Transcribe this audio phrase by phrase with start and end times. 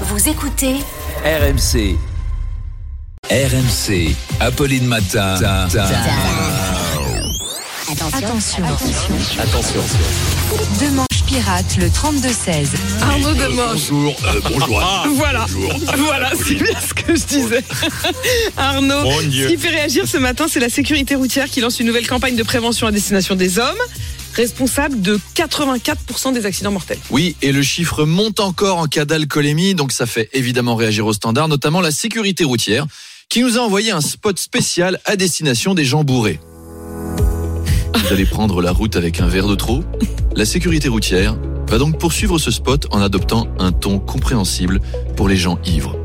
[0.00, 0.74] Vous écoutez
[1.24, 1.96] RMC.
[3.30, 4.14] RMC.
[4.40, 5.34] Apolline Matin.
[7.88, 8.64] Attention.
[9.38, 9.80] Attention.
[10.80, 12.66] Demanche pirate le 32-16.
[13.02, 13.88] Arnaud Demanche.
[13.90, 14.82] Bonjour, euh, bonjour.
[15.14, 15.46] Voilà,
[15.96, 17.62] voilà, c'est bien ce que je disais.
[18.56, 19.46] Arnaud, ce Dieu.
[19.48, 22.42] qui fait réagir ce matin, c'est la sécurité routière qui lance une nouvelle campagne de
[22.42, 23.78] prévention à destination des hommes,
[24.34, 26.98] responsable de 84% des accidents mortels.
[27.10, 31.12] Oui, et le chiffre monte encore en cas d'alcoolémie, donc ça fait évidemment réagir au
[31.12, 32.86] standard, notamment la sécurité routière,
[33.28, 36.40] qui nous a envoyé un spot spécial à destination des gens bourrés.
[37.94, 39.82] Vous allez prendre la route avec un verre de trop?
[40.36, 41.36] La sécurité routière
[41.68, 44.80] va donc poursuivre ce spot en adoptant un ton compréhensible
[45.16, 45.96] pour les gens ivres.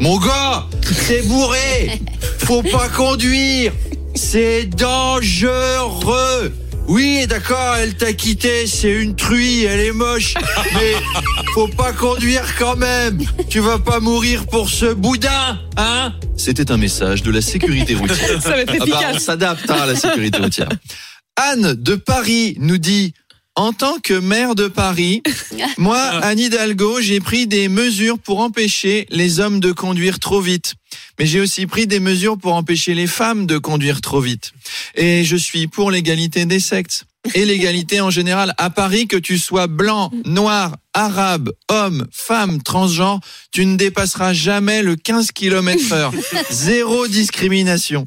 [0.00, 0.66] Mon gars,
[1.08, 2.00] t'es bourré
[2.38, 3.72] Faut pas conduire
[4.14, 6.52] C'est dangereux
[6.88, 10.32] Oui, d'accord, elle t'a quitté, c'est une truie, elle est moche,
[10.74, 10.94] mais
[11.52, 16.14] faut pas conduire quand même Tu vas pas mourir pour ce boudin, hein?
[16.34, 18.16] C'était un message de la sécurité routière.
[18.42, 20.70] Ça va être Ah bah, on s'adapte hein, à la sécurité routière.
[21.36, 23.12] Anne de Paris nous dit
[23.58, 25.20] en tant que maire de Paris,
[25.78, 30.74] moi, Anne Hidalgo, j'ai pris des mesures pour empêcher les hommes de conduire trop vite.
[31.18, 34.52] Mais j'ai aussi pris des mesures pour empêcher les femmes de conduire trop vite.
[34.94, 37.04] Et je suis pour l'égalité des sexes.
[37.34, 38.54] Et l'égalité en général.
[38.58, 43.18] À Paris, que tu sois blanc, noir, arabe, homme, femme, transgenre,
[43.50, 46.12] tu ne dépasseras jamais le 15 km heure.
[46.50, 48.06] Zéro discrimination.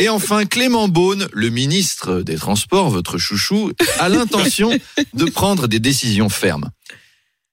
[0.00, 4.70] Et enfin, Clément Beaune, le ministre des Transports, votre chouchou, a l'intention
[5.14, 6.70] de prendre des décisions fermes.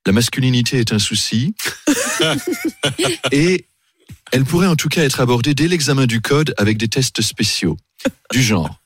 [0.05, 1.55] La masculinité est un souci.
[3.33, 3.65] Et
[4.31, 7.75] elle pourrait en tout cas être abordée dès l'examen du code avec des tests spéciaux.
[8.31, 8.79] Du genre,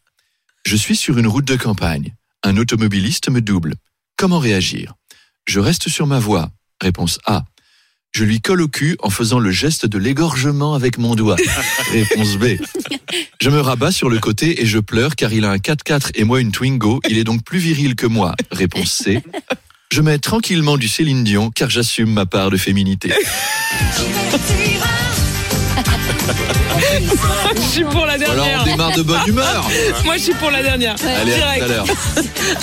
[0.66, 2.16] je suis sur une route de campagne.
[2.42, 3.75] Un automobiliste me double.
[4.18, 4.96] Comment réagir?
[5.46, 6.50] Je reste sur ma voie.
[6.81, 7.44] Réponse A.
[8.14, 11.38] Je lui colle au cul en faisant le geste de l'égorgement avec mon doigt.
[11.92, 12.58] Réponse B.
[13.42, 16.25] Je me rabats sur le côté et je pleure car il a un 4x4 et
[16.25, 17.00] moi une Twingo.
[17.09, 18.35] Il est donc plus viril que moi.
[18.52, 19.24] Réponse C.
[19.91, 23.13] Je mets tranquillement du Céline Dion car j'assume ma part de féminité.
[27.56, 28.62] Je suis pour la Alors dernière.
[28.62, 29.66] on démarre de bonne humeur.
[30.06, 30.96] Moi, je suis pour la dernière.
[31.04, 31.86] Allez, à tout à l'heure.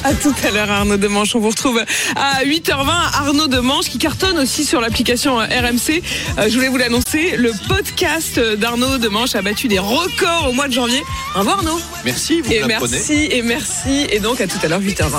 [0.04, 1.34] À tout à l'heure, Arnaud Demanche.
[1.34, 1.82] On vous retrouve
[2.16, 2.88] à 8h20.
[3.14, 6.02] Arnaud Demanche qui cartonne aussi sur l'application euh, RMC.
[6.38, 7.36] Euh, je voulais vous l'annoncer.
[7.36, 11.02] Le podcast d'Arnaud Demanche a battu des records au mois de janvier.
[11.34, 11.80] Au revoir, Arnaud.
[12.04, 14.06] Merci, vous Et merci, et merci.
[14.10, 15.10] Et donc, à tout à l'heure, 8h20.